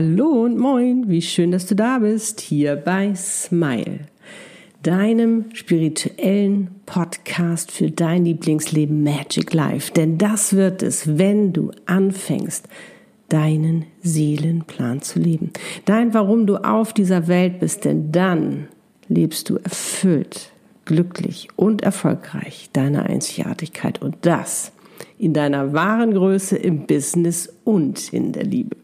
Hallo 0.00 0.44
und 0.44 0.56
moin, 0.56 1.08
wie 1.08 1.20
schön, 1.20 1.50
dass 1.50 1.66
du 1.66 1.74
da 1.74 1.98
bist, 1.98 2.40
hier 2.40 2.76
bei 2.76 3.16
Smile, 3.16 3.98
deinem 4.84 5.46
spirituellen 5.54 6.68
Podcast 6.86 7.72
für 7.72 7.90
dein 7.90 8.24
Lieblingsleben 8.24 9.02
Magic 9.02 9.52
Life. 9.52 9.92
Denn 9.92 10.16
das 10.16 10.54
wird 10.54 10.84
es, 10.84 11.18
wenn 11.18 11.52
du 11.52 11.72
anfängst, 11.86 12.68
deinen 13.28 13.86
Seelenplan 14.04 15.02
zu 15.02 15.18
leben. 15.18 15.50
Dein, 15.84 16.14
warum 16.14 16.46
du 16.46 16.58
auf 16.58 16.92
dieser 16.92 17.26
Welt 17.26 17.58
bist, 17.58 17.84
denn 17.84 18.12
dann 18.12 18.68
lebst 19.08 19.50
du 19.50 19.56
erfüllt, 19.56 20.52
glücklich 20.84 21.48
und 21.56 21.82
erfolgreich 21.82 22.70
deine 22.72 23.02
Einzigartigkeit 23.02 24.00
und 24.00 24.14
das 24.20 24.70
in 25.18 25.32
deiner 25.32 25.72
wahren 25.72 26.14
Größe 26.14 26.56
im 26.56 26.86
Business 26.86 27.52
und 27.64 28.12
in 28.12 28.30
der 28.30 28.44
Liebe. 28.44 28.76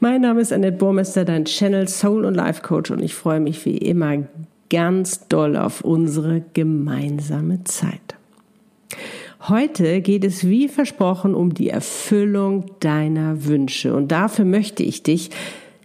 Mein 0.00 0.20
Name 0.20 0.40
ist 0.40 0.52
Annette 0.52 0.76
Burmester, 0.76 1.24
dein 1.24 1.44
Channel 1.44 1.88
Soul 1.88 2.24
und 2.24 2.34
Life 2.34 2.62
Coach 2.62 2.90
und 2.90 3.02
ich 3.02 3.14
freue 3.14 3.40
mich 3.40 3.64
wie 3.64 3.78
immer 3.78 4.24
ganz 4.70 5.28
doll 5.28 5.56
auf 5.56 5.80
unsere 5.80 6.42
gemeinsame 6.52 7.64
Zeit. 7.64 8.16
Heute 9.48 10.00
geht 10.00 10.24
es 10.24 10.46
wie 10.46 10.68
versprochen 10.68 11.34
um 11.34 11.54
die 11.54 11.70
Erfüllung 11.70 12.66
deiner 12.80 13.44
Wünsche 13.46 13.94
und 13.94 14.12
dafür 14.12 14.44
möchte 14.44 14.82
ich 14.82 15.02
dich 15.02 15.30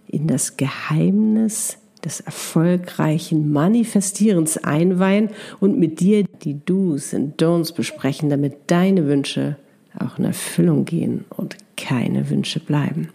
in 0.06 0.26
das 0.26 0.56
Geheimnis 0.56 1.78
des 2.04 2.20
erfolgreichen 2.20 3.50
Manifestierens 3.50 4.58
einweihen 4.58 5.30
und 5.60 5.78
mit 5.78 6.00
dir 6.00 6.24
die 6.42 6.64
Do's 6.64 7.14
und 7.14 7.40
Don'ts 7.42 7.74
besprechen, 7.74 8.28
damit 8.28 8.54
deine 8.66 9.06
Wünsche 9.06 9.56
auch 9.98 10.18
in 10.18 10.24
Erfüllung 10.24 10.84
gehen 10.84 11.24
und 11.30 11.56
keine 11.76 12.30
Wünsche 12.30 12.60
bleiben. 12.60 13.08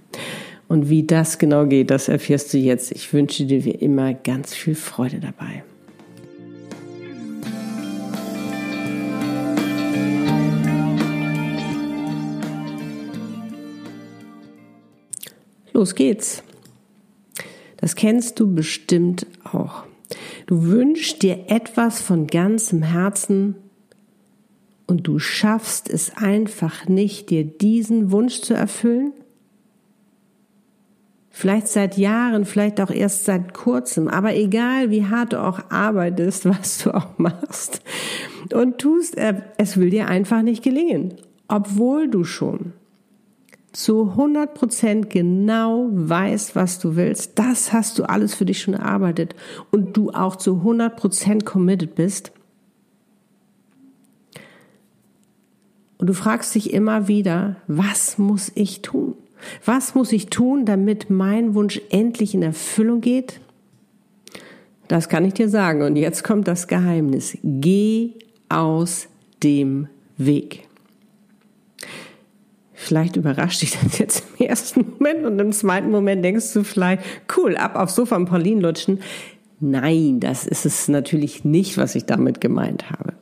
Und 0.67 0.89
wie 0.89 1.03
das 1.03 1.39
genau 1.39 1.65
geht, 1.65 1.89
das 1.89 2.07
erfährst 2.07 2.53
du 2.53 2.57
jetzt. 2.57 2.91
Ich 2.91 3.11
wünsche 3.11 3.45
dir 3.45 3.65
wie 3.65 3.71
immer 3.71 4.13
ganz 4.13 4.53
viel 4.53 4.75
Freude 4.75 5.19
dabei. 5.19 5.63
Los 15.73 15.95
geht's. 15.95 16.43
Das 17.77 17.95
kennst 17.95 18.39
du 18.39 18.53
bestimmt 18.53 19.25
auch. 19.45 19.85
Du 20.45 20.65
wünschst 20.65 21.23
dir 21.23 21.45
etwas 21.47 22.01
von 22.01 22.27
ganzem 22.27 22.83
Herzen 22.83 23.55
und 24.89 25.07
du 25.07 25.19
schaffst 25.19 25.87
es 25.87 26.17
einfach 26.17 26.87
nicht, 26.87 27.29
dir 27.29 27.43
diesen 27.43 28.11
Wunsch 28.11 28.41
zu 28.41 28.55
erfüllen? 28.55 29.13
Vielleicht 31.29 31.67
seit 31.67 31.95
Jahren, 31.97 32.43
vielleicht 32.43 32.81
auch 32.81 32.89
erst 32.89 33.25
seit 33.25 33.53
kurzem, 33.53 34.07
aber 34.07 34.35
egal 34.35 34.89
wie 34.89 35.05
hart 35.05 35.33
du 35.33 35.41
auch 35.41 35.69
arbeitest, 35.69 36.45
was 36.49 36.79
du 36.79 36.93
auch 36.93 37.19
machst 37.19 37.81
und 38.51 38.79
tust, 38.79 39.15
äh, 39.15 39.41
es 39.57 39.77
will 39.77 39.91
dir 39.91 40.07
einfach 40.07 40.41
nicht 40.41 40.63
gelingen, 40.63 41.13
obwohl 41.47 42.09
du 42.09 42.23
schon 42.23 42.73
zu 43.71 44.09
100 44.09 44.55
Prozent 44.55 45.09
genau 45.11 45.87
weißt, 45.91 46.55
was 46.55 46.79
du 46.79 46.95
willst. 46.95 47.37
Das 47.37 47.71
hast 47.71 47.99
du 47.99 48.09
alles 48.09 48.33
für 48.33 48.45
dich 48.45 48.59
schon 48.59 48.73
erarbeitet 48.73 49.35
und 49.69 49.95
du 49.95 50.09
auch 50.09 50.35
zu 50.35 50.55
100 50.55 50.95
Prozent 50.95 51.45
committed 51.45 51.93
bist. 51.93 52.31
Und 55.99 56.07
du 56.07 56.13
fragst 56.13 56.55
dich 56.55 56.73
immer 56.73 57.07
wieder, 57.07 57.57
was 57.67 58.17
muss 58.17 58.51
ich 58.55 58.81
tun? 58.81 59.15
Was 59.65 59.95
muss 59.95 60.11
ich 60.11 60.27
tun, 60.27 60.65
damit 60.65 61.09
mein 61.09 61.53
Wunsch 61.55 61.81
endlich 61.89 62.33
in 62.33 62.41
Erfüllung 62.41 63.01
geht? 63.01 63.39
Das 64.87 65.09
kann 65.09 65.25
ich 65.25 65.33
dir 65.33 65.49
sagen. 65.49 65.83
Und 65.83 65.97
jetzt 65.97 66.23
kommt 66.23 66.47
das 66.47 66.67
Geheimnis. 66.67 67.37
Geh 67.43 68.13
aus 68.47 69.07
dem 69.43 69.87
Weg. 70.17 70.67
Vielleicht 72.73 73.17
überrascht 73.17 73.61
dich 73.61 73.77
das 73.83 73.99
jetzt 73.99 74.23
im 74.37 74.47
ersten 74.47 74.85
Moment 74.91 75.25
und 75.25 75.37
im 75.37 75.51
zweiten 75.51 75.91
Moment 75.91 76.23
denkst 76.23 76.53
du 76.53 76.63
vielleicht, 76.63 77.03
cool, 77.37 77.57
ab 77.57 77.75
aufs 77.75 77.95
Sofa 77.95 78.15
und 78.15 78.25
Pauline 78.25 78.61
lutschen. 78.61 79.01
Nein, 79.59 80.21
das 80.21 80.47
ist 80.47 80.65
es 80.65 80.87
natürlich 80.87 81.43
nicht, 81.43 81.77
was 81.77 81.95
ich 81.95 82.05
damit 82.05 82.39
gemeint 82.39 82.89
habe. 82.89 83.13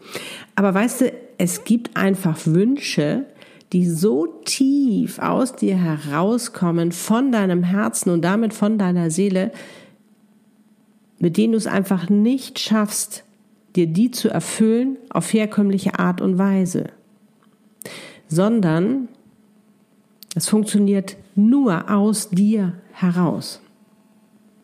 Aber 0.58 0.74
weißt 0.74 1.02
du, 1.02 1.14
es 1.38 1.66
gibt 1.66 1.96
einfach 1.96 2.48
Wünsche, 2.48 3.28
die 3.74 3.88
so 3.88 4.26
tief 4.44 5.20
aus 5.20 5.56
dir 5.56 5.78
herauskommen, 5.78 6.92
von 6.92 7.32
deinem 7.32 7.62
Herzen 7.62 8.10
und 8.10 8.24
damit 8.24 8.56
von 8.56 8.80
deiner 8.80 9.12
Seele, 9.12 9.52
mit 11.20 11.38
denen 11.38 11.52
du 11.52 11.60
es 11.60 11.68
einfach 11.68 12.10
nicht 12.10 12.58
schaffst, 12.58 13.24
dir 13.76 13.86
die 13.86 14.10
zu 14.10 14.30
erfüllen 14.30 14.98
auf 15.12 15.32
herkömmliche 15.32 16.00
Art 16.00 16.22
und 16.22 16.40
Weise, 16.40 16.86
sondern 18.28 19.10
es 20.34 20.50
funktioniert 20.50 21.18
nur 21.36 21.92
aus 21.92 22.32
dir 22.32 22.74
heraus. 22.94 23.62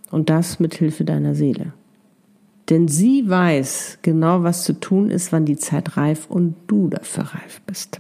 Und 0.09 0.31
das 0.31 0.59
mit 0.59 0.73
Hilfe 0.73 1.05
deiner 1.05 1.35
Seele. 1.35 1.73
Denn 2.69 2.87
sie 2.87 3.29
weiß 3.29 3.99
genau, 4.01 4.43
was 4.43 4.63
zu 4.63 4.79
tun 4.79 5.09
ist, 5.09 5.31
wann 5.31 5.45
die 5.45 5.57
Zeit 5.57 5.97
reif 5.97 6.27
und 6.29 6.55
du 6.67 6.87
dafür 6.87 7.25
reif 7.25 7.61
bist. 7.65 7.99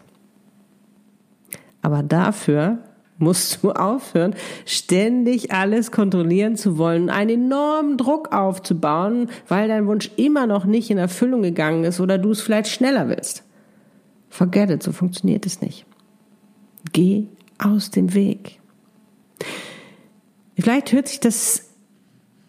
Aber 1.81 2.01
dafür 2.01 2.79
musst 3.17 3.63
du 3.63 3.71
aufhören, 3.73 4.35
ständig 4.65 5.51
alles 5.51 5.91
kontrollieren 5.91 6.55
zu 6.55 6.77
wollen, 6.77 7.09
einen 7.09 7.45
enormen 7.45 7.97
Druck 7.97 8.33
aufzubauen, 8.33 9.29
weil 9.47 9.67
dein 9.67 9.87
Wunsch 9.87 10.11
immer 10.15 10.47
noch 10.47 10.65
nicht 10.65 10.89
in 10.89 10.97
Erfüllung 10.97 11.41
gegangen 11.41 11.83
ist 11.83 11.99
oder 11.99 12.17
du 12.17 12.31
es 12.31 12.41
vielleicht 12.41 12.69
schneller 12.69 13.09
willst. 13.09 13.43
Forget 14.29 14.71
it, 14.71 14.83
so 14.83 14.91
funktioniert 14.93 15.45
es 15.45 15.61
nicht. 15.61 15.85
Geh 16.91 17.27
aus 17.59 17.91
dem 17.91 18.13
Weg. 18.13 18.59
Vielleicht 20.55 20.91
hört 20.91 21.07
sich 21.07 21.19
das 21.19 21.72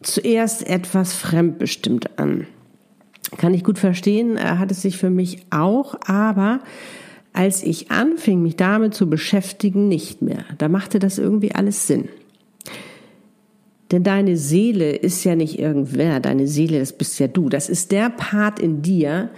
zuerst 0.07 0.67
etwas 0.67 1.15
fremdbestimmt 1.15 2.19
an. 2.19 2.47
Kann 3.37 3.55
ich 3.55 3.65
gut 3.65 3.79
verstehen, 3.79 4.39
hat 4.39 4.71
es 4.71 4.83
sich 4.83 4.99
für 4.99 5.11
mich 5.11 5.47
auch, 5.51 5.97
aber 6.07 6.61
als 7.33 7.63
ich 7.65 7.91
anfing, 7.91 8.43
mich 8.43 8.57
damit 8.57 8.95
zu 8.95 9.11
beschäftigen, 9.11 9.89
nicht 9.89 10.23
mehr. 10.23 10.45
Da 10.59 10.69
machte 10.69 11.01
das 11.01 11.19
irgendwie 11.19 11.53
alles 11.53 11.87
Sinn. 11.87 12.09
Denn 13.91 14.03
deine 14.03 14.37
Seele 14.37 14.95
ist 14.95 15.25
ja 15.25 15.35
nicht 15.35 15.59
irgendwer, 15.59 16.21
deine 16.21 16.47
Seele, 16.47 16.79
das 16.79 16.93
bist 16.93 17.19
ja 17.19 17.27
du. 17.27 17.49
Das 17.49 17.69
ist 17.69 17.93
der 17.93 18.11
Part 18.11 18.61
in 18.61 18.83
dir, 18.83 19.31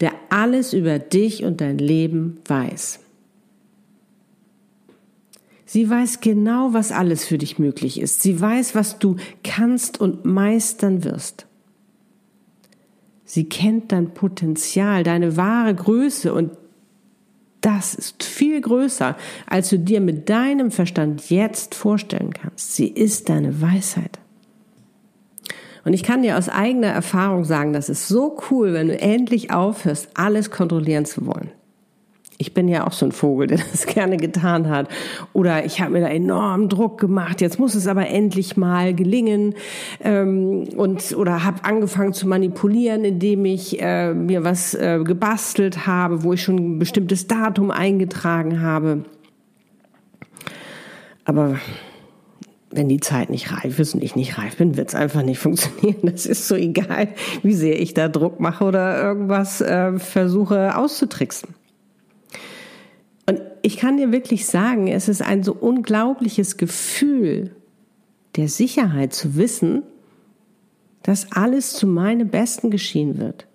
der 0.00 0.12
alles 0.30 0.72
über 0.72 0.98
dich 0.98 1.44
und 1.44 1.60
dein 1.60 1.78
Leben 1.78 2.38
weiß. 2.46 3.00
Sie 5.66 5.90
weiß 5.90 6.20
genau, 6.20 6.72
was 6.72 6.92
alles 6.92 7.24
für 7.24 7.38
dich 7.38 7.58
möglich 7.58 8.00
ist. 8.00 8.22
Sie 8.22 8.40
weiß, 8.40 8.76
was 8.76 9.00
du 9.00 9.16
kannst 9.42 10.00
und 10.00 10.24
meistern 10.24 11.02
wirst. 11.02 11.46
Sie 13.24 13.48
kennt 13.48 13.90
dein 13.90 14.14
Potenzial, 14.14 15.02
deine 15.02 15.36
wahre 15.36 15.74
Größe 15.74 16.32
und 16.32 16.52
das 17.60 17.96
ist 17.96 18.22
viel 18.22 18.60
größer, 18.60 19.16
als 19.48 19.70
du 19.70 19.78
dir 19.80 20.00
mit 20.00 20.28
deinem 20.28 20.70
Verstand 20.70 21.28
jetzt 21.30 21.74
vorstellen 21.74 22.32
kannst. 22.32 22.76
Sie 22.76 22.86
ist 22.86 23.28
deine 23.28 23.60
Weisheit. 23.60 24.20
Und 25.84 25.92
ich 25.92 26.04
kann 26.04 26.22
dir 26.22 26.38
aus 26.38 26.48
eigener 26.48 26.88
Erfahrung 26.88 27.44
sagen, 27.44 27.72
das 27.72 27.88
ist 27.88 28.06
so 28.06 28.38
cool, 28.50 28.72
wenn 28.72 28.88
du 28.88 29.00
endlich 29.00 29.50
aufhörst, 29.50 30.10
alles 30.14 30.52
kontrollieren 30.52 31.06
zu 31.06 31.26
wollen. 31.26 31.50
Ich 32.38 32.52
bin 32.52 32.68
ja 32.68 32.86
auch 32.86 32.92
so 32.92 33.06
ein 33.06 33.12
Vogel, 33.12 33.46
der 33.46 33.58
das 33.72 33.86
gerne 33.86 34.16
getan 34.16 34.68
hat. 34.68 34.88
Oder 35.32 35.64
ich 35.64 35.80
habe 35.80 35.92
mir 35.92 36.00
da 36.00 36.08
enorm 36.08 36.68
Druck 36.68 36.98
gemacht. 37.00 37.40
Jetzt 37.40 37.58
muss 37.58 37.74
es 37.74 37.86
aber 37.86 38.08
endlich 38.08 38.56
mal 38.56 38.94
gelingen. 38.94 39.54
Ähm, 40.02 40.68
und 40.76 41.16
oder 41.16 41.44
habe 41.44 41.64
angefangen 41.64 42.12
zu 42.12 42.28
manipulieren, 42.28 43.04
indem 43.04 43.44
ich 43.44 43.80
äh, 43.80 44.12
mir 44.12 44.44
was 44.44 44.74
äh, 44.74 45.00
gebastelt 45.02 45.86
habe, 45.86 46.22
wo 46.22 46.32
ich 46.32 46.42
schon 46.42 46.56
ein 46.56 46.78
bestimmtes 46.78 47.26
Datum 47.26 47.70
eingetragen 47.70 48.60
habe. 48.60 49.04
Aber 51.24 51.58
wenn 52.70 52.88
die 52.88 53.00
Zeit 53.00 53.30
nicht 53.30 53.52
reif 53.52 53.78
ist 53.78 53.94
und 53.94 54.02
ich 54.02 54.16
nicht 54.16 54.38
reif 54.38 54.56
bin, 54.56 54.76
wird 54.76 54.88
es 54.88 54.94
einfach 54.94 55.22
nicht 55.22 55.38
funktionieren. 55.40 56.00
Das 56.02 56.26
ist 56.26 56.48
so 56.48 56.54
egal, 56.54 57.08
wie 57.42 57.54
sehr 57.54 57.80
ich 57.80 57.94
da 57.94 58.08
Druck 58.08 58.40
mache 58.40 58.64
oder 58.64 59.02
irgendwas 59.02 59.60
äh, 59.60 59.98
versuche 59.98 60.76
auszutricksen. 60.76 61.54
Ich 63.66 63.78
kann 63.78 63.96
dir 63.96 64.12
wirklich 64.12 64.46
sagen, 64.46 64.86
es 64.86 65.08
ist 65.08 65.22
ein 65.22 65.42
so 65.42 65.52
unglaubliches 65.52 66.56
Gefühl 66.56 67.50
der 68.36 68.46
Sicherheit 68.46 69.12
zu 69.12 69.34
wissen, 69.34 69.82
dass 71.02 71.32
alles 71.32 71.72
zu 71.72 71.88
meinem 71.88 72.28
Besten 72.28 72.70
geschehen 72.70 73.18
wird. 73.18 73.48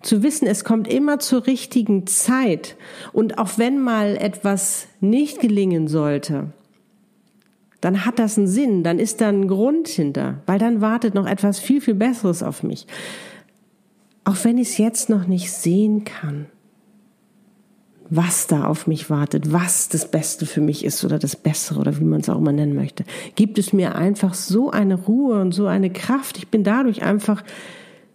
Zu 0.00 0.22
wissen, 0.22 0.46
es 0.46 0.62
kommt 0.62 0.86
immer 0.86 1.18
zur 1.18 1.48
richtigen 1.48 2.06
Zeit. 2.06 2.76
Und 3.12 3.38
auch 3.38 3.58
wenn 3.58 3.80
mal 3.80 4.16
etwas 4.16 4.86
nicht 5.00 5.40
gelingen 5.40 5.88
sollte, 5.88 6.52
dann 7.80 8.04
hat 8.04 8.20
das 8.20 8.38
einen 8.38 8.46
Sinn, 8.46 8.84
dann 8.84 9.00
ist 9.00 9.20
da 9.20 9.28
ein 9.28 9.48
Grund 9.48 9.88
hinter, 9.88 10.40
weil 10.46 10.60
dann 10.60 10.80
wartet 10.80 11.14
noch 11.14 11.26
etwas 11.26 11.58
viel, 11.58 11.80
viel 11.80 11.94
Besseres 11.94 12.44
auf 12.44 12.62
mich. 12.62 12.86
Auch 14.22 14.36
wenn 14.44 14.56
ich 14.56 14.68
es 14.68 14.78
jetzt 14.78 15.10
noch 15.10 15.26
nicht 15.26 15.50
sehen 15.50 16.04
kann, 16.04 16.46
was 18.10 18.46
da 18.46 18.64
auf 18.64 18.86
mich 18.86 19.10
wartet, 19.10 19.52
was 19.52 19.88
das 19.88 20.10
Beste 20.10 20.46
für 20.46 20.60
mich 20.60 20.84
ist 20.84 21.04
oder 21.04 21.18
das 21.18 21.36
Bessere 21.36 21.80
oder 21.80 21.98
wie 21.98 22.04
man 22.04 22.20
es 22.20 22.28
auch 22.28 22.38
immer 22.38 22.52
nennen 22.52 22.74
möchte, 22.74 23.04
gibt 23.34 23.58
es 23.58 23.72
mir 23.72 23.94
einfach 23.94 24.34
so 24.34 24.70
eine 24.70 24.94
Ruhe 24.94 25.40
und 25.40 25.52
so 25.52 25.66
eine 25.66 25.90
Kraft. 25.90 26.38
Ich 26.38 26.48
bin 26.48 26.64
dadurch 26.64 27.02
einfach 27.02 27.44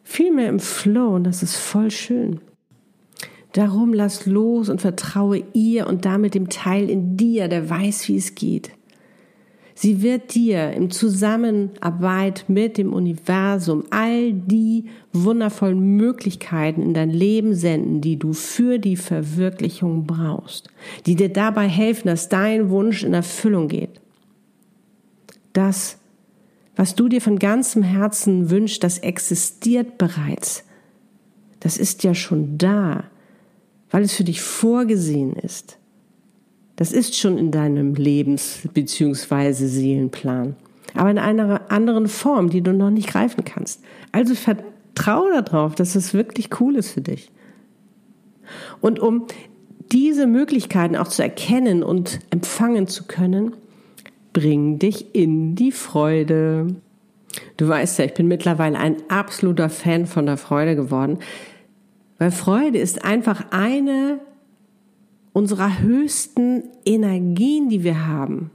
viel 0.03 0.33
mehr 0.33 0.49
im 0.49 0.59
Flow 0.59 1.15
und 1.15 1.23
das 1.23 1.43
ist 1.43 1.55
voll 1.55 1.91
schön. 1.91 2.39
Darum 3.53 3.93
lass 3.93 4.25
los 4.25 4.69
und 4.69 4.81
vertraue 4.81 5.43
ihr 5.53 5.85
und 5.85 6.05
damit 6.05 6.33
dem 6.33 6.49
Teil 6.49 6.89
in 6.89 7.17
dir, 7.17 7.47
der 7.47 7.69
weiß, 7.69 8.07
wie 8.07 8.17
es 8.17 8.33
geht. 8.33 8.71
Sie 9.75 10.03
wird 10.03 10.35
dir 10.35 10.71
im 10.71 10.91
Zusammenarbeit 10.91 12.45
mit 12.47 12.77
dem 12.77 12.93
Universum 12.93 13.85
all 13.89 14.33
die 14.33 14.85
wundervollen 15.13 15.97
Möglichkeiten 15.97 16.81
in 16.81 16.93
dein 16.93 17.09
Leben 17.09 17.55
senden, 17.55 17.99
die 17.99 18.17
du 18.17 18.33
für 18.33 18.77
die 18.77 18.97
Verwirklichung 18.97 20.05
brauchst, 20.05 20.69
die 21.05 21.15
dir 21.15 21.29
dabei 21.29 21.67
helfen, 21.67 22.07
dass 22.07 22.29
dein 22.29 22.69
Wunsch 22.69 23.03
in 23.03 23.13
Erfüllung 23.13 23.67
geht. 23.67 23.99
Das, 25.53 25.97
was 26.75 26.93
du 26.95 27.09
dir 27.09 27.21
von 27.21 27.39
ganzem 27.39 27.81
Herzen 27.81 28.51
wünschst, 28.51 28.83
das 28.83 28.99
existiert 28.99 29.97
bereits. 29.97 30.63
Das 31.59 31.77
ist 31.77 32.03
ja 32.03 32.13
schon 32.13 32.57
da, 32.57 33.05
weil 33.89 34.03
es 34.03 34.13
für 34.13 34.23
dich 34.23 34.41
vorgesehen 34.41 35.33
ist. 35.33 35.77
Das 36.75 36.91
ist 36.91 37.15
schon 37.15 37.37
in 37.37 37.51
deinem 37.51 37.95
Lebens- 37.95 38.67
bzw. 38.73 39.53
Seelenplan. 39.53 40.55
Aber 40.95 41.11
in 41.11 41.19
einer 41.19 41.71
anderen 41.71 42.07
Form, 42.07 42.49
die 42.49 42.61
du 42.61 42.73
noch 42.73 42.89
nicht 42.89 43.09
greifen 43.09 43.43
kannst. 43.43 43.83
Also 44.11 44.35
vertraue 44.35 45.43
darauf, 45.43 45.75
dass 45.75 45.95
es 45.95 46.13
wirklich 46.13 46.59
cool 46.59 46.75
ist 46.75 46.91
für 46.91 47.01
dich. 47.01 47.31
Und 48.81 48.99
um 48.99 49.25
diese 49.91 50.27
Möglichkeiten 50.27 50.95
auch 50.95 51.07
zu 51.07 51.21
erkennen 51.21 51.83
und 51.83 52.19
empfangen 52.29 52.87
zu 52.87 53.05
können, 53.05 53.53
bring 54.33 54.79
dich 54.79 55.13
in 55.15 55.55
die 55.55 55.71
Freude. 55.71 56.75
Du 57.57 57.67
weißt 57.67 57.99
ja, 57.99 58.05
ich 58.05 58.13
bin 58.13 58.27
mittlerweile 58.27 58.77
ein 58.77 58.97
absoluter 59.09 59.69
Fan 59.69 60.05
von 60.05 60.25
der 60.25 60.37
Freude 60.37 60.75
geworden, 60.75 61.19
weil 62.17 62.31
Freude 62.31 62.77
ist 62.77 63.05
einfach 63.05 63.45
eine 63.51 64.19
unserer 65.33 65.79
höchsten 65.79 66.63
Energien, 66.85 67.69
die 67.69 67.83
wir 67.83 68.07
haben. 68.07 68.51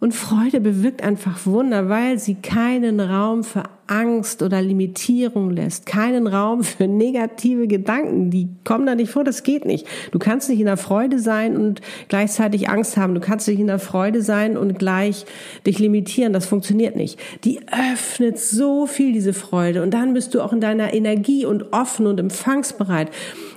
Und 0.00 0.14
Freude 0.14 0.60
bewirkt 0.60 1.02
einfach 1.02 1.44
Wunder, 1.44 1.88
weil 1.88 2.20
sie 2.20 2.36
keinen 2.36 3.00
Raum 3.00 3.42
für 3.42 3.64
Angst 3.88 4.42
oder 4.42 4.62
Limitierung 4.62 5.50
lässt, 5.50 5.86
keinen 5.86 6.28
Raum 6.28 6.62
für 6.62 6.86
negative 6.86 7.66
Gedanken, 7.66 8.30
die 8.30 8.48
kommen 8.62 8.86
da 8.86 8.94
nicht 8.94 9.10
vor, 9.10 9.24
das 9.24 9.42
geht 9.42 9.64
nicht. 9.64 9.86
Du 10.12 10.20
kannst 10.20 10.48
nicht 10.50 10.60
in 10.60 10.66
der 10.66 10.76
Freude 10.76 11.18
sein 11.18 11.56
und 11.56 11.80
gleichzeitig 12.08 12.68
Angst 12.68 12.96
haben, 12.96 13.14
du 13.14 13.20
kannst 13.20 13.48
nicht 13.48 13.58
in 13.58 13.66
der 13.66 13.80
Freude 13.80 14.22
sein 14.22 14.56
und 14.56 14.78
gleich 14.78 15.24
dich 15.66 15.80
limitieren, 15.80 16.32
das 16.32 16.46
funktioniert 16.46 16.94
nicht. 16.94 17.18
Die 17.42 17.60
öffnet 17.68 18.38
so 18.38 18.86
viel 18.86 19.12
diese 19.12 19.32
Freude 19.32 19.82
und 19.82 19.92
dann 19.94 20.14
bist 20.14 20.34
du 20.34 20.42
auch 20.42 20.52
in 20.52 20.60
deiner 20.60 20.94
Energie 20.94 21.44
und 21.44 21.72
offen 21.72 22.06
und 22.06 22.20
empfangsbereit 22.20 23.10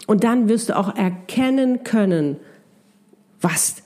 und 0.07 0.23
dann 0.23 0.49
wirst 0.49 0.69
du 0.69 0.77
auch 0.77 0.95
erkennen 0.95 1.83
können, 1.83 2.37
was 3.39 3.83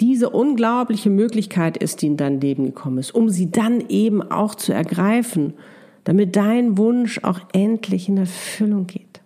diese 0.00 0.30
unglaubliche 0.30 1.10
Möglichkeit 1.10 1.76
ist, 1.76 2.02
die 2.02 2.06
in 2.06 2.16
dein 2.16 2.40
Leben 2.40 2.64
gekommen 2.64 2.98
ist, 2.98 3.14
um 3.14 3.28
sie 3.28 3.50
dann 3.50 3.84
eben 3.88 4.22
auch 4.22 4.54
zu 4.54 4.72
ergreifen, 4.72 5.54
damit 6.04 6.36
dein 6.36 6.78
Wunsch 6.78 7.20
auch 7.24 7.40
endlich 7.52 8.08
in 8.08 8.18
Erfüllung 8.18 8.86
geht. 8.86 9.20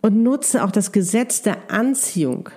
Und 0.00 0.22
nutze 0.22 0.64
auch 0.64 0.70
das 0.70 0.92
Gesetz 0.92 1.42
der 1.42 1.70
Anziehung, 1.70 2.48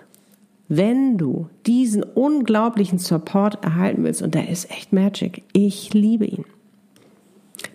wenn 0.68 1.18
du 1.18 1.50
diesen 1.66 2.04
unglaublichen 2.04 3.00
Support 3.00 3.64
erhalten 3.64 4.04
willst. 4.04 4.22
Und 4.22 4.36
der 4.36 4.50
ist 4.50 4.70
echt 4.72 4.94
Magic. 4.94 5.44
Ich 5.52 5.94
liebe 5.94 6.26
ihn. 6.26 6.46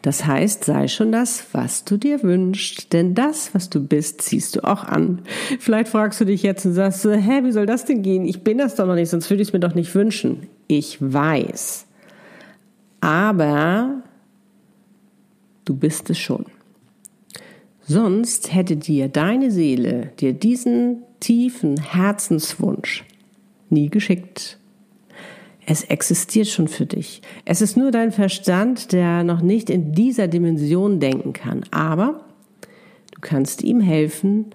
Das 0.02 0.26
heißt, 0.26 0.64
sei 0.64 0.88
schon 0.88 1.12
das, 1.12 1.46
was 1.52 1.84
du 1.84 1.96
dir 1.96 2.22
wünschst, 2.22 2.92
denn 2.92 3.14
das, 3.14 3.54
was 3.54 3.70
du 3.70 3.80
bist, 3.86 4.22
ziehst 4.22 4.56
du 4.56 4.64
auch 4.64 4.84
an. 4.84 5.22
Vielleicht 5.58 5.88
fragst 5.88 6.20
du 6.20 6.24
dich 6.24 6.42
jetzt 6.42 6.64
und 6.66 6.74
sagst, 6.74 7.04
hä, 7.04 7.44
wie 7.44 7.52
soll 7.52 7.66
das 7.66 7.84
denn 7.84 8.02
gehen? 8.02 8.24
Ich 8.24 8.42
bin 8.42 8.58
das 8.58 8.74
doch 8.74 8.86
noch 8.86 8.94
nicht, 8.94 9.10
sonst 9.10 9.30
würde 9.30 9.42
ich 9.42 9.48
es 9.48 9.52
mir 9.52 9.60
doch 9.60 9.74
nicht 9.74 9.94
wünschen. 9.94 10.46
Ich 10.66 10.98
weiß. 11.00 11.86
Aber 13.00 14.02
du 15.64 15.74
bist 15.74 16.10
es 16.10 16.18
schon. 16.18 16.46
Sonst 17.86 18.54
hätte 18.54 18.76
dir 18.76 19.08
deine 19.08 19.50
Seele 19.50 20.12
dir 20.18 20.32
diesen 20.32 21.02
tiefen 21.20 21.78
Herzenswunsch 21.78 23.04
nie 23.68 23.90
geschickt. 23.90 24.58
Es 25.66 25.84
existiert 25.84 26.48
schon 26.48 26.68
für 26.68 26.86
dich. 26.86 27.22
Es 27.44 27.62
ist 27.62 27.76
nur 27.76 27.90
dein 27.90 28.12
Verstand, 28.12 28.92
der 28.92 29.24
noch 29.24 29.40
nicht 29.40 29.70
in 29.70 29.92
dieser 29.92 30.28
Dimension 30.28 31.00
denken 31.00 31.32
kann. 31.32 31.64
Aber 31.70 32.24
du 33.12 33.20
kannst 33.20 33.62
ihm 33.62 33.80
helfen, 33.80 34.46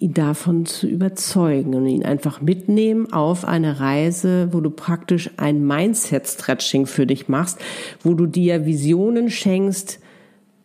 ihn 0.00 0.12
davon 0.12 0.66
zu 0.66 0.88
überzeugen 0.88 1.74
und 1.74 1.86
ihn 1.86 2.04
einfach 2.04 2.40
mitnehmen 2.40 3.12
auf 3.12 3.44
eine 3.44 3.80
Reise, 3.80 4.48
wo 4.52 4.60
du 4.60 4.70
praktisch 4.70 5.30
ein 5.36 5.64
Mindset-Stretching 5.64 6.86
für 6.86 7.06
dich 7.06 7.28
machst, 7.28 7.58
wo 8.02 8.14
du 8.14 8.26
dir 8.26 8.66
Visionen 8.66 9.30
schenkst 9.30 10.00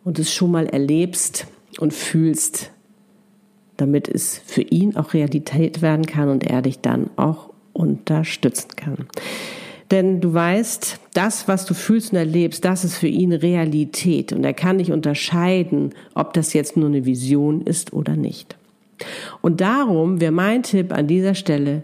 und 0.04 0.18
es 0.18 0.32
schon 0.32 0.50
mal 0.50 0.66
erlebst 0.66 1.46
und 1.78 1.94
fühlst, 1.94 2.72
damit 3.76 4.08
es 4.08 4.38
für 4.44 4.62
ihn 4.62 4.96
auch 4.96 5.14
Realität 5.14 5.80
werden 5.80 6.06
kann 6.06 6.28
und 6.28 6.44
er 6.44 6.60
dich 6.60 6.80
dann 6.80 7.08
auch 7.16 7.50
unterstützen 7.72 8.70
kann. 8.76 9.06
Denn 9.90 10.20
du 10.20 10.32
weißt, 10.32 11.00
das, 11.14 11.48
was 11.48 11.66
du 11.66 11.74
fühlst 11.74 12.12
und 12.12 12.18
erlebst, 12.18 12.64
das 12.64 12.84
ist 12.84 12.96
für 12.96 13.08
ihn 13.08 13.32
Realität. 13.32 14.32
Und 14.32 14.44
er 14.44 14.54
kann 14.54 14.76
nicht 14.76 14.92
unterscheiden, 14.92 15.94
ob 16.14 16.32
das 16.32 16.52
jetzt 16.52 16.76
nur 16.76 16.88
eine 16.88 17.04
Vision 17.06 17.62
ist 17.62 17.92
oder 17.92 18.14
nicht. 18.14 18.56
Und 19.40 19.60
darum 19.60 20.20
wäre 20.20 20.32
mein 20.32 20.62
Tipp 20.62 20.92
an 20.92 21.08
dieser 21.08 21.34
Stelle, 21.34 21.82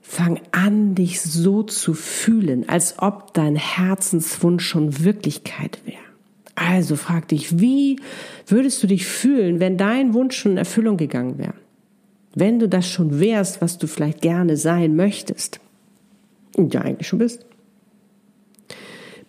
fang 0.00 0.40
an, 0.52 0.94
dich 0.94 1.20
so 1.20 1.62
zu 1.62 1.92
fühlen, 1.92 2.66
als 2.68 2.98
ob 2.98 3.34
dein 3.34 3.56
Herzenswunsch 3.56 4.66
schon 4.66 5.04
Wirklichkeit 5.04 5.80
wäre. 5.84 5.98
Also 6.54 6.96
frag 6.96 7.28
dich, 7.28 7.60
wie 7.60 8.00
würdest 8.46 8.82
du 8.82 8.86
dich 8.86 9.04
fühlen, 9.04 9.60
wenn 9.60 9.76
dein 9.76 10.14
Wunsch 10.14 10.36
schon 10.36 10.52
in 10.52 10.58
Erfüllung 10.58 10.96
gegangen 10.96 11.36
wäre? 11.36 11.54
Wenn 12.34 12.58
du 12.58 12.68
das 12.68 12.88
schon 12.88 13.20
wärst, 13.20 13.60
was 13.60 13.76
du 13.76 13.86
vielleicht 13.86 14.22
gerne 14.22 14.56
sein 14.56 14.96
möchtest 14.96 15.60
ja 16.58 16.82
eigentlich 16.82 17.08
schon 17.08 17.18
bist. 17.18 17.46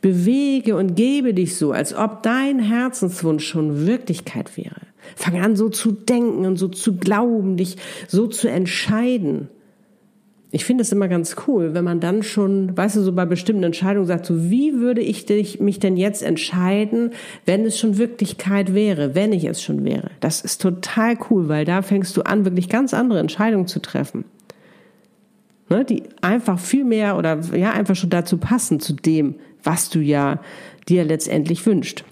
Bewege 0.02 0.76
und 0.76 0.96
gebe 0.96 1.34
dich 1.34 1.58
so, 1.58 1.72
als 1.72 1.94
ob 1.94 2.24
dein 2.24 2.60
Herzenswunsch 2.60 3.46
schon 3.46 3.86
Wirklichkeit 3.86 4.56
wäre. 4.56 4.82
Fang 5.16 5.40
an, 5.40 5.56
so 5.56 5.70
zu 5.70 5.92
denken 5.92 6.46
und 6.46 6.58
so 6.58 6.70
zu 6.70 6.98
glauben, 6.98 7.58
dich 7.58 7.78
so 8.08 8.28
zu 8.28 8.50
entscheiden. 8.50 9.50
Ich 10.52 10.66
finde 10.66 10.82
es 10.82 10.92
immer 10.92 11.08
ganz 11.08 11.36
cool, 11.48 11.74
wenn 11.74 11.84
man 11.84 12.00
dann 12.00 12.24
schon, 12.24 12.76
weißt 12.76 12.96
du, 12.96 13.02
so 13.02 13.14
bei 13.14 13.26
bestimmten 13.26 13.64
Entscheidungen 13.64 14.08
sagt, 14.08 14.26
so 14.26 14.50
wie 14.50 14.74
würde 14.80 15.02
ich 15.02 15.60
mich 15.60 15.80
denn 15.80 15.96
jetzt 15.96 16.24
entscheiden, 16.24 17.12
wenn 17.46 17.66
es 17.66 17.78
schon 17.78 17.98
Wirklichkeit 17.98 18.74
wäre, 18.74 19.14
wenn 19.14 19.32
ich 19.32 19.46
es 19.46 19.62
schon 19.62 19.84
wäre. 19.84 20.10
Das 20.22 20.42
ist 20.42 20.62
total 20.62 21.18
cool, 21.30 21.50
weil 21.50 21.66
da 21.66 21.82
fängst 21.82 22.18
du 22.18 22.22
an, 22.22 22.46
wirklich 22.46 22.70
ganz 22.70 22.94
andere 22.94 23.20
Entscheidungen 23.20 23.68
zu 23.68 23.80
treffen 23.80 24.26
ne, 25.70 25.86
die 25.86 26.04
einfach 26.22 26.60
viel 26.60 26.84
mehr 26.84 27.18
oder 27.18 27.40
ja 27.56 27.72
einfach 27.72 27.96
schon 27.96 28.10
dazu 28.10 28.38
passen 28.38 28.80
zu 28.80 28.94
dem, 28.94 29.36
was 29.64 29.90
du 29.90 30.00
ja 30.00 30.42
dir 30.88 31.04
letztendlich 31.04 31.66
wünscht. 31.66 32.04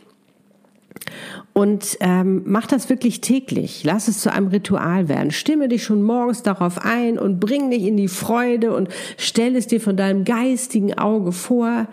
Und 1.53 1.97
ähm, 2.01 2.43
mach 2.45 2.67
das 2.67 2.89
wirklich 2.89 3.21
täglich. 3.21 3.83
Lass 3.83 4.07
es 4.07 4.19
zu 4.19 4.31
einem 4.31 4.47
Ritual 4.47 5.09
werden. 5.09 5.31
Stimme 5.31 5.67
dich 5.67 5.83
schon 5.83 6.03
morgens 6.03 6.43
darauf 6.43 6.85
ein 6.85 7.17
und 7.17 7.39
bring 7.39 7.71
dich 7.71 7.83
in 7.83 7.97
die 7.97 8.07
Freude 8.07 8.75
und 8.75 8.89
stell 9.17 9.55
es 9.55 9.65
dir 9.65 9.81
von 9.81 9.97
deinem 9.97 10.23
geistigen 10.23 10.95
Auge 10.97 11.31
vor. 11.31 11.87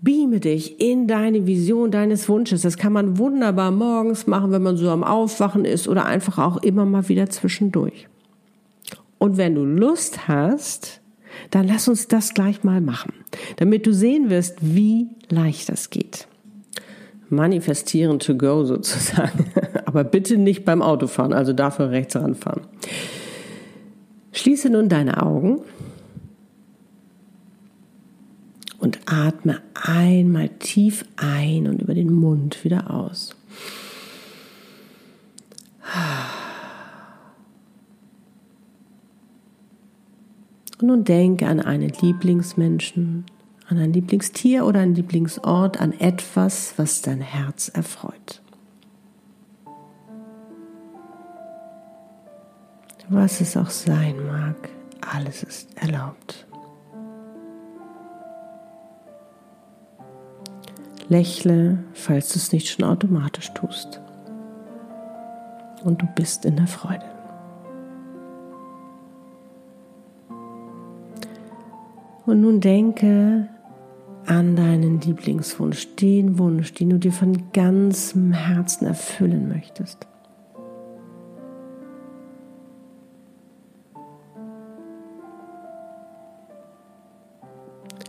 Beame 0.00 0.40
dich 0.40 0.80
in 0.80 1.06
deine 1.06 1.46
Vision 1.46 1.90
deines 1.90 2.28
Wunsches. 2.28 2.62
Das 2.62 2.78
kann 2.78 2.92
man 2.92 3.18
wunderbar 3.18 3.70
morgens 3.70 4.26
machen, 4.26 4.50
wenn 4.50 4.62
man 4.62 4.76
so 4.78 4.88
am 4.88 5.04
Aufwachen 5.04 5.64
ist 5.66 5.88
oder 5.88 6.06
einfach 6.06 6.38
auch 6.38 6.62
immer 6.62 6.86
mal 6.86 7.08
wieder 7.08 7.28
zwischendurch. 7.28 8.08
Und 9.18 9.36
wenn 9.36 9.54
du 9.54 9.64
Lust 9.64 10.28
hast, 10.28 11.00
dann 11.50 11.66
lass 11.66 11.88
uns 11.88 12.08
das 12.08 12.34
gleich 12.34 12.64
mal 12.64 12.80
machen, 12.80 13.12
damit 13.56 13.86
du 13.86 13.92
sehen 13.92 14.30
wirst, 14.30 14.58
wie 14.60 15.08
leicht 15.28 15.68
das 15.68 15.90
geht. 15.90 16.26
Manifestieren 17.28 18.18
to 18.18 18.36
go 18.36 18.64
sozusagen. 18.64 19.46
Aber 19.84 20.04
bitte 20.04 20.36
nicht 20.36 20.64
beim 20.64 20.82
Autofahren, 20.82 21.32
also 21.32 21.52
dafür 21.52 21.90
rechts 21.90 22.16
ranfahren. 22.16 22.62
Schließe 24.32 24.70
nun 24.70 24.88
deine 24.88 25.22
Augen 25.22 25.62
und 28.78 29.00
atme 29.06 29.62
einmal 29.74 30.50
tief 30.50 31.04
ein 31.16 31.66
und 31.66 31.80
über 31.80 31.94
den 31.94 32.12
Mund 32.12 32.62
wieder 32.64 32.90
aus. 32.90 33.34
Und 40.86 41.08
denke 41.08 41.48
an 41.48 41.58
einen 41.60 41.90
Lieblingsmenschen, 42.00 43.26
an 43.68 43.78
ein 43.78 43.92
Lieblingstier 43.92 44.64
oder 44.64 44.80
ein 44.80 44.94
Lieblingsort, 44.94 45.80
an 45.80 45.92
etwas, 45.92 46.74
was 46.76 47.02
dein 47.02 47.20
Herz 47.20 47.68
erfreut. 47.68 48.40
Was 53.08 53.40
es 53.40 53.56
auch 53.56 53.70
sein 53.70 54.14
mag, 54.26 54.68
alles 55.00 55.42
ist 55.42 55.76
erlaubt. 55.76 56.46
Lächle, 61.08 61.78
falls 61.94 62.32
du 62.32 62.38
es 62.38 62.52
nicht 62.52 62.68
schon 62.68 62.84
automatisch 62.84 63.52
tust. 63.54 64.00
Und 65.82 66.00
du 66.00 66.06
bist 66.14 66.44
in 66.44 66.56
der 66.56 66.68
Freude. 66.68 67.15
Und 72.26 72.40
nun 72.40 72.60
denke 72.60 73.48
an 74.26 74.56
deinen 74.56 75.00
Lieblingswunsch, 75.00 75.94
den 75.94 76.38
Wunsch, 76.38 76.74
den 76.74 76.90
du 76.90 76.98
dir 76.98 77.12
von 77.12 77.52
ganzem 77.52 78.32
Herzen 78.32 78.86
erfüllen 78.86 79.48
möchtest. 79.48 80.08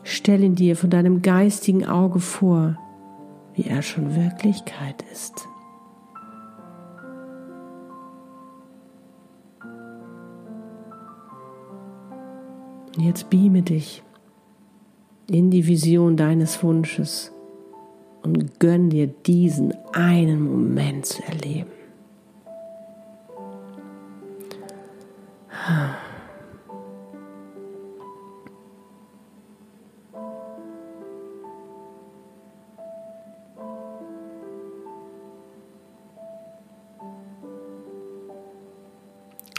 Stell 0.04 0.44
ihn 0.44 0.56
dir 0.56 0.76
von 0.76 0.90
deinem 0.90 1.22
geistigen 1.22 1.86
Auge 1.86 2.20
vor, 2.20 2.76
wie 3.54 3.66
er 3.66 3.84
schon 3.84 4.16
Wirklichkeit 4.16 5.04
ist. 5.12 5.48
Jetzt 12.98 13.30
beame 13.30 13.62
dich 13.62 14.04
in 15.30 15.52
die 15.52 15.68
Vision 15.68 16.16
deines 16.16 16.64
Wunsches 16.64 17.32
und 18.24 18.60
gönn 18.60 18.90
dir 18.90 19.08
diesen 19.08 19.74
einen 19.94 20.42
Moment 20.42 21.06
zu 21.06 21.24
erleben. 21.24 21.72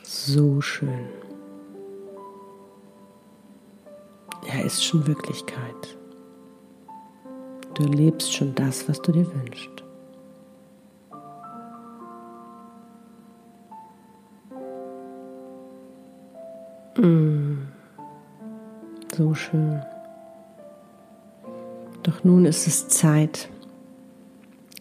So 0.02 0.60
schön. 0.60 1.17
Ist 4.68 4.84
schon 4.84 5.06
Wirklichkeit. 5.06 5.96
Du 7.72 7.84
erlebst 7.84 8.34
schon 8.34 8.54
das, 8.54 8.87
was 8.87 9.00
du 9.00 9.12
dir 9.12 9.26
wünschst. 9.34 9.82
Mm, 16.98 17.68
so 19.16 19.32
schön. 19.32 19.82
Doch 22.02 22.22
nun 22.22 22.44
ist 22.44 22.66
es 22.66 22.88
Zeit, 22.88 23.48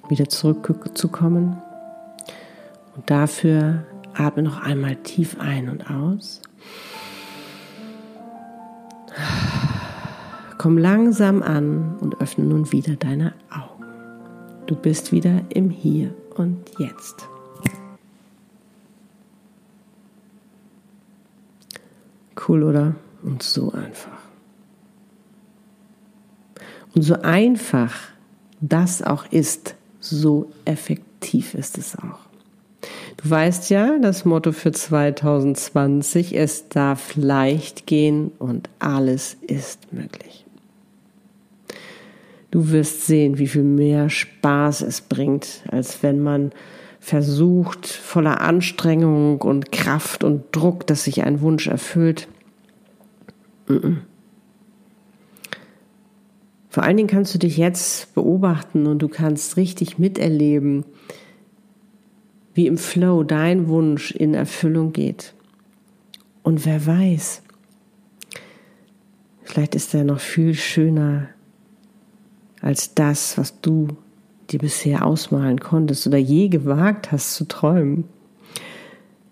wieder 0.09 0.27
zurückzukommen. 0.27 1.61
Und 2.93 3.09
dafür 3.09 3.85
atme 4.13 4.43
noch 4.43 4.59
einmal 4.61 4.97
tief 4.97 5.39
ein 5.39 5.69
und 5.69 5.89
aus. 5.89 6.41
Komm 10.57 10.77
langsam 10.79 11.43
an 11.43 11.97
und 11.99 12.19
öffne 12.19 12.45
nun 12.45 12.71
wieder 12.71 12.95
deine 12.95 13.33
Augen. 13.51 13.85
Du 14.65 14.75
bist 14.75 15.11
wieder 15.11 15.41
im 15.49 15.69
Hier 15.69 16.13
und 16.35 16.57
Jetzt. 16.79 17.27
Cool, 22.47 22.63
oder? 22.63 22.95
Und 23.23 23.43
so 23.43 23.71
einfach. 23.71 24.17
Und 26.95 27.03
so 27.03 27.21
einfach 27.21 27.93
das 28.59 29.03
auch 29.03 29.25
ist, 29.31 29.75
so 29.99 30.51
effektiv 30.65 31.53
ist 31.53 31.77
es 31.77 31.95
auch. 31.95 32.19
Du 33.17 33.29
weißt 33.29 33.69
ja, 33.69 33.99
das 33.99 34.25
Motto 34.25 34.51
für 34.51 34.71
2020, 34.71 36.35
es 36.35 36.69
darf 36.69 37.15
leicht 37.15 37.85
gehen 37.85 38.31
und 38.39 38.69
alles 38.79 39.37
ist 39.41 39.93
möglich. 39.93 40.46
Du 42.51 42.71
wirst 42.71 43.05
sehen, 43.05 43.37
wie 43.37 43.47
viel 43.47 43.63
mehr 43.63 44.09
Spaß 44.09 44.81
es 44.81 45.01
bringt, 45.01 45.63
als 45.69 46.01
wenn 46.01 46.21
man 46.21 46.51
versucht, 46.99 47.85
voller 47.87 48.41
Anstrengung 48.41 49.41
und 49.41 49.71
Kraft 49.71 50.23
und 50.23 50.43
Druck, 50.55 50.87
dass 50.87 51.03
sich 51.03 51.23
ein 51.23 51.41
Wunsch 51.41 51.67
erfüllt. 51.67 52.27
Vor 56.69 56.83
allen 56.83 56.97
Dingen 56.97 57.09
kannst 57.09 57.33
du 57.33 57.39
dich 57.39 57.57
jetzt 57.57 58.13
beobachten 58.13 58.87
und 58.87 58.99
du 58.99 59.07
kannst 59.07 59.57
richtig 59.57 59.97
miterleben, 59.99 60.85
wie 62.53 62.67
im 62.67 62.77
Flow 62.77 63.23
dein 63.23 63.67
Wunsch 63.67 64.11
in 64.11 64.33
Erfüllung 64.33 64.93
geht. 64.93 65.33
Und 66.43 66.65
wer 66.65 66.85
weiß, 66.85 67.41
vielleicht 69.43 69.75
ist 69.75 69.93
er 69.93 70.05
noch 70.05 70.19
viel 70.19 70.53
schöner 70.53 71.29
als 72.61 72.93
das, 72.93 73.37
was 73.37 73.61
du 73.61 73.89
dir 74.49 74.59
bisher 74.59 75.05
ausmalen 75.05 75.59
konntest 75.59 76.07
oder 76.07 76.17
je 76.17 76.47
gewagt 76.47 77.11
hast 77.11 77.35
zu 77.35 77.47
träumen. 77.47 78.05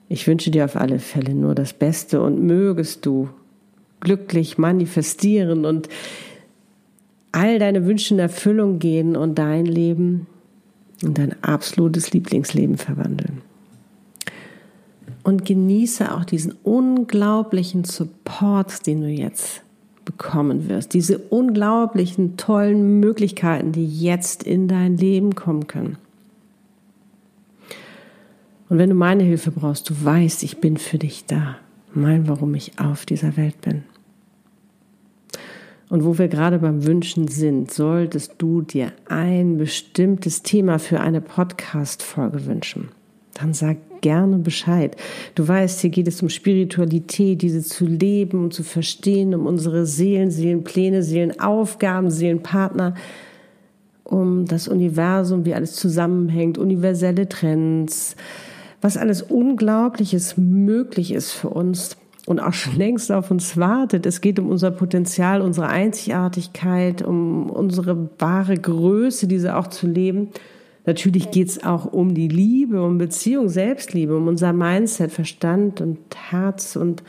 Ich 0.08 0.28
wünsche 0.28 0.52
dir 0.52 0.66
auf 0.66 0.76
alle 0.76 1.00
Fälle 1.00 1.34
nur 1.34 1.56
das 1.56 1.74
Beste 1.74 2.22
und 2.22 2.44
mögest 2.44 3.06
du 3.06 3.30
glücklich 4.02 4.58
manifestieren 4.58 5.66
und 5.66 5.90
all 7.32 7.60
deine 7.60 7.86
Wünsche 7.86 8.14
in 8.14 8.20
Erfüllung 8.20 8.80
gehen 8.80 9.16
und 9.16 9.36
dein 9.36 9.66
Leben 9.66 10.28
in 11.02 11.14
dein 11.14 11.44
absolutes 11.44 12.12
Lieblingsleben 12.12 12.78
verwandeln. 12.78 13.42
Und 15.24 15.44
genieße 15.44 16.14
auch 16.14 16.24
diesen 16.24 16.54
unglaublichen 16.64 17.84
Support, 17.84 18.86
den 18.86 19.02
du 19.02 19.08
jetzt 19.08 19.65
bekommen 20.06 20.70
wirst. 20.70 20.94
Diese 20.94 21.18
unglaublichen, 21.18 22.38
tollen 22.38 23.00
Möglichkeiten, 23.00 23.72
die 23.72 23.86
jetzt 23.86 24.44
in 24.44 24.68
dein 24.68 24.98
Leben 24.98 25.36
kommen 25.36 25.68
können. 25.68 25.98
Und 28.70 28.78
wenn 28.78 28.90
du 28.90 28.96
meine 28.96 29.24
Hilfe 29.24 29.52
brauchst, 29.52 29.90
du 29.90 29.94
weißt, 30.04 30.44
ich 30.44 30.60
bin 30.60 30.78
für 30.78 30.98
dich 30.98 31.26
da. 31.26 31.58
Mein, 31.94 32.28
warum 32.28 32.56
ich 32.56 32.80
auf 32.80 33.06
dieser 33.06 33.38
Welt 33.38 33.60
bin. 33.62 33.84
Und 35.90 36.04
wo 36.04 36.18
wir 36.18 36.28
gerade 36.28 36.60
beim 36.60 36.86
Wünschen 36.86 37.28
sind, 37.28 37.72
solltest 37.72 38.36
du 38.38 38.62
dir 38.62 38.92
ein 39.08 39.58
bestimmtes 39.58 40.42
Thema 40.42 40.80
für 40.80 41.00
eine 41.00 41.22
Podcast-Folge 41.22 42.46
wünschen 42.48 42.90
dann 43.36 43.54
sag 43.54 43.78
gerne 44.00 44.38
Bescheid. 44.38 44.96
Du 45.36 45.48
weißt, 45.48 45.82
hier 45.82 45.90
geht 45.90 46.08
es 46.08 46.22
um 46.22 46.30
Spiritualität, 46.30 47.42
diese 47.42 47.62
zu 47.62 47.86
leben 47.86 48.46
und 48.46 48.54
zu 48.54 48.64
verstehen, 48.64 49.36
um 49.36 49.46
unsere 49.46 49.86
Seelen, 49.86 50.32
Seelenpläne, 50.32 51.04
Seelenaufgaben, 51.04 52.10
Seelenpartner, 52.10 52.96
um 54.06 54.46
das 54.46 54.68
Universum, 54.68 55.46
wie 55.46 55.54
alles 55.54 55.76
zusammenhängt, 55.76 56.58
universelle 56.58 57.28
Trends, 57.28 58.16
was 58.82 58.96
alles 58.96 59.22
Unglaubliches 59.22 60.38
möglich 60.38 61.12
ist 61.12 61.34
für 61.34 61.50
uns 61.50 61.98
und 62.26 62.40
auch 62.40 62.54
schon 62.54 62.78
längst 62.78 63.12
auf 63.12 63.32
uns 63.32 63.58
wartet. 63.58 64.06
Es 64.06 64.22
geht 64.22 64.40
um 64.40 64.50
unser 64.50 64.72
Potenzial, 64.72 65.42
unsere 65.42 65.68
Einzigartigkeit, 65.68 67.02
um 67.02 67.50
unsere 67.50 68.10
wahre 68.18 68.56
Größe, 68.56 69.28
diese 69.28 69.58
auch 69.58 69.68
zu 69.68 69.88
leben– 69.88 70.30
Natürlich 70.86 71.32
geht 71.32 71.48
es 71.48 71.64
auch 71.64 71.86
um 71.86 72.14
die 72.14 72.28
Liebe, 72.28 72.84
um 72.84 72.98
Beziehung, 72.98 73.50
Selbstliebe, 73.50 74.16
um 74.16 74.28
unser 74.28 74.54
Mindset, 74.54 75.12
Verstand 75.12 75.82
und 75.82 75.98
Herz 76.16 76.76
und 76.76 77.04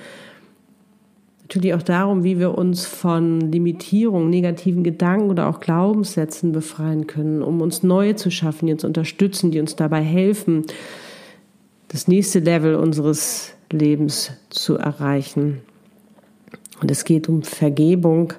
natürlich 1.42 1.74
auch 1.74 1.82
darum, 1.82 2.24
wie 2.24 2.38
wir 2.38 2.56
uns 2.56 2.86
von 2.86 3.40
Limitierungen, 3.52 4.30
negativen 4.30 4.82
Gedanken 4.82 5.30
oder 5.30 5.48
auch 5.48 5.60
Glaubenssätzen 5.60 6.52
befreien 6.52 7.06
können, 7.06 7.42
um 7.42 7.60
uns 7.60 7.82
neue 7.82 8.16
zu 8.16 8.30
schaffen, 8.30 8.66
die 8.66 8.72
uns 8.72 8.84
unterstützen, 8.84 9.50
die 9.50 9.60
uns 9.60 9.76
dabei 9.76 10.02
helfen, 10.02 10.64
das 11.88 12.08
nächste 12.08 12.40
Level 12.40 12.74
unseres 12.74 13.52
Lebens 13.70 14.32
zu 14.50 14.76
erreichen. 14.76 15.60
Und 16.80 16.90
es 16.90 17.04
geht 17.04 17.28
um 17.28 17.42
Vergebung, 17.42 18.32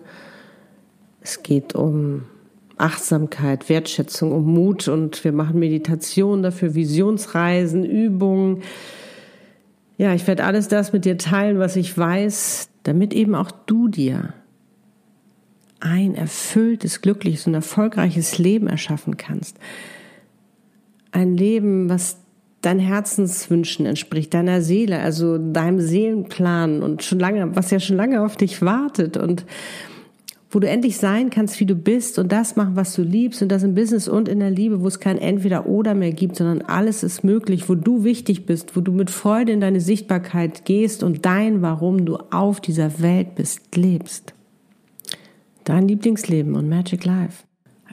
Es 1.22 1.44
geht 1.44 1.76
um 1.76 2.24
Achtsamkeit, 2.78 3.70
Wertschätzung, 3.70 4.32
um 4.32 4.46
Mut 4.54 4.88
und 4.88 5.24
wir 5.24 5.32
machen 5.32 5.60
Meditation 5.60 6.44
dafür, 6.44 6.76
Visionsreisen, 6.76 7.84
Übungen. 7.84 8.62
Ja, 9.98 10.14
ich 10.14 10.28
werde 10.28 10.44
alles 10.44 10.68
das 10.68 10.94
mit 10.94 11.06
dir 11.06 11.18
teilen, 11.18 11.60
was 11.60 11.76
ich 11.76 11.98
weiß, 11.98 12.70
damit 12.84 13.14
eben 13.14 13.36
auch 13.36 13.52
du 13.52 13.88
dir 13.88 14.34
ein 15.80 16.16
erfülltes, 16.16 17.02
glückliches 17.02 17.48
und 17.48 17.54
erfolgreiches 17.54 18.38
Leben 18.38 18.68
erschaffen 18.68 19.18
kannst. 19.18 19.58
Ein 21.12 21.36
Leben, 21.36 21.90
was 21.90 22.18
deinen 22.62 22.80
Herzenswünschen 22.80 23.86
entspricht, 23.86 24.34
deiner 24.34 24.62
Seele, 24.62 25.00
also 25.00 25.38
deinem 25.38 25.80
Seelenplan 25.80 26.82
und 26.82 27.04
schon 27.04 27.20
lange, 27.20 27.56
was 27.56 27.72
ja 27.72 27.80
schon 27.80 27.96
lange 27.96 28.24
auf 28.24 28.36
dich 28.36 28.62
wartet 28.62 29.18
und 29.18 29.46
wo 30.58 30.60
du 30.60 30.68
endlich 30.68 30.98
sein 30.98 31.30
kannst, 31.30 31.60
wie 31.60 31.68
du 31.68 31.76
bist 31.76 32.18
und 32.18 32.32
das 32.32 32.56
machen, 32.56 32.76
was 32.76 32.96
du 32.96 33.04
liebst 33.04 33.44
und 33.44 33.50
das 33.50 33.62
im 33.62 33.76
Business 33.76 34.08
und 34.08 34.28
in 34.28 34.40
der 34.40 34.50
Liebe, 34.50 34.82
wo 34.82 34.88
es 34.88 35.00
kein 35.00 35.20
Entweder-Oder 35.20 35.94
mehr 35.94 36.12
gibt, 36.12 36.36
sondern 36.36 36.64
alles 36.64 37.04
ist 37.04 37.24
möglich, 37.24 37.70
wo 37.70 37.76
du 37.76 38.04
wichtig 38.04 38.48
bist, 38.48 38.76
wo 38.76 38.82
du 38.82 38.92
mit 38.92 39.12
Freude 39.12 39.52
in 39.52 39.62
deine 39.62 39.82
Sichtbarkeit 39.82 40.66
gehst 40.66 41.04
und 41.04 41.28
dein, 41.28 41.62
warum 41.62 42.06
du 42.06 42.18
auf 42.32 42.60
dieser 42.60 43.00
Welt 43.04 43.36
bist, 43.36 43.76
lebst. 43.76 44.34
Dein 45.64 45.88
Lieblingsleben 45.88 46.56
und 46.56 46.68
Magic 46.68 47.06
Life. 47.06 47.44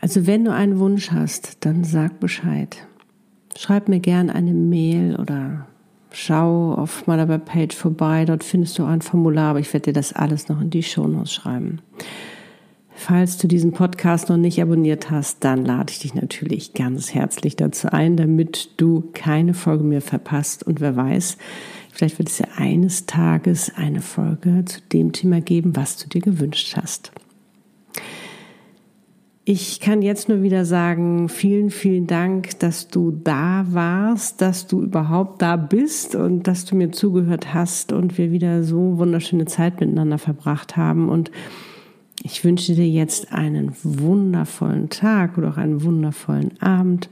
Also 0.00 0.26
wenn 0.26 0.46
du 0.46 0.50
einen 0.50 0.78
Wunsch 0.78 1.10
hast, 1.10 1.66
dann 1.66 1.84
sag 1.84 2.18
Bescheid. 2.18 2.78
Schreib 3.58 3.90
mir 3.90 4.00
gern 4.00 4.30
eine 4.30 4.54
Mail 4.54 5.16
oder 5.16 5.66
schau 6.12 6.72
auf 6.72 7.06
meiner 7.06 7.28
Webpage 7.28 7.76
vorbei. 7.76 8.24
Dort 8.24 8.42
findest 8.42 8.78
du 8.78 8.86
ein 8.86 9.02
Formular, 9.02 9.50
aber 9.50 9.60
ich 9.60 9.70
werde 9.74 9.92
dir 9.92 9.92
das 9.92 10.14
alles 10.14 10.48
noch 10.48 10.62
in 10.62 10.70
die 10.70 10.82
Shownotes 10.82 11.30
schreiben. 11.30 11.82
Falls 12.96 13.38
du 13.38 13.48
diesen 13.48 13.72
Podcast 13.72 14.28
noch 14.28 14.36
nicht 14.36 14.62
abonniert 14.62 15.10
hast, 15.10 15.42
dann 15.44 15.64
lade 15.64 15.90
ich 15.90 15.98
dich 15.98 16.14
natürlich 16.14 16.74
ganz 16.74 17.12
herzlich 17.12 17.56
dazu 17.56 17.88
ein, 17.90 18.16
damit 18.16 18.80
du 18.80 19.10
keine 19.12 19.52
Folge 19.52 19.84
mehr 19.84 20.00
verpasst. 20.00 20.62
Und 20.62 20.80
wer 20.80 20.94
weiß, 20.94 21.36
vielleicht 21.90 22.18
wird 22.18 22.28
es 22.28 22.38
ja 22.38 22.46
eines 22.56 23.06
Tages 23.06 23.72
eine 23.74 24.00
Folge 24.00 24.64
zu 24.64 24.80
dem 24.92 25.12
Thema 25.12 25.40
geben, 25.40 25.74
was 25.74 25.96
du 25.96 26.08
dir 26.08 26.20
gewünscht 26.20 26.76
hast. 26.76 27.10
Ich 29.46 29.80
kann 29.80 30.00
jetzt 30.00 30.30
nur 30.30 30.40
wieder 30.40 30.64
sagen, 30.64 31.28
vielen, 31.28 31.68
vielen 31.68 32.06
Dank, 32.06 32.58
dass 32.60 32.88
du 32.88 33.10
da 33.10 33.66
warst, 33.68 34.40
dass 34.40 34.66
du 34.66 34.82
überhaupt 34.82 35.42
da 35.42 35.56
bist 35.56 36.14
und 36.14 36.44
dass 36.44 36.64
du 36.64 36.76
mir 36.76 36.92
zugehört 36.92 37.52
hast 37.52 37.92
und 37.92 38.16
wir 38.16 38.32
wieder 38.32 38.62
so 38.64 38.96
wunderschöne 38.96 39.44
Zeit 39.44 39.80
miteinander 39.80 40.16
verbracht 40.16 40.78
haben. 40.78 41.10
Und 41.10 41.30
ich 42.26 42.42
wünsche 42.42 42.74
dir 42.74 42.88
jetzt 42.88 43.32
einen 43.32 43.72
wundervollen 43.82 44.88
Tag 44.88 45.36
oder 45.36 45.50
auch 45.50 45.56
einen 45.58 45.84
wundervollen 45.84 46.60
Abend. 46.60 47.10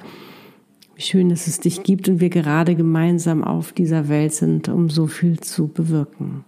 Wie 0.96 1.02
schön, 1.02 1.28
dass 1.28 1.46
es 1.46 1.60
dich 1.60 1.82
gibt 1.82 2.08
und 2.08 2.20
wir 2.20 2.30
gerade 2.30 2.74
gemeinsam 2.74 3.44
auf 3.44 3.72
dieser 3.72 4.08
Welt 4.08 4.32
sind, 4.32 4.70
um 4.70 4.88
so 4.88 5.06
viel 5.06 5.38
zu 5.38 5.68
bewirken. 5.68 6.44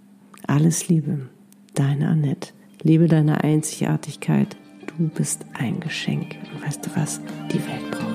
Alles 0.47 0.88
Liebe, 0.88 1.28
deine 1.75 2.09
Annette. 2.09 2.52
Lebe 2.83 3.06
deine 3.06 3.44
Einzigartigkeit. 3.44 4.56
Du 4.97 5.09
bist 5.09 5.44
ein 5.52 5.80
Geschenk. 5.80 6.37
Und 6.54 6.66
weißt 6.66 6.87
du 6.87 6.90
was? 6.97 7.21
Die 7.52 7.59
Welt 7.59 7.90
braucht. 7.90 8.13